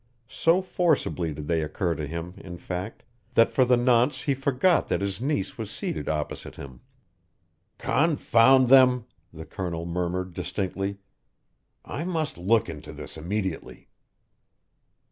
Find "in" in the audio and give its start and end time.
2.37-2.57